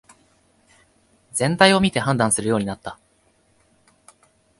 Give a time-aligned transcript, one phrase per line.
[1.31, 2.97] 全体を見て判断するようになった